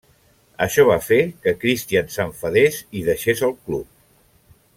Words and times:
Això 0.65 0.85
va 0.87 0.95
fer 1.07 1.19
que 1.43 1.53
Christian 1.65 2.09
s'enfadés 2.15 2.81
i 3.03 3.07
deixés 3.11 3.45
el 3.51 3.55
club. 3.69 3.91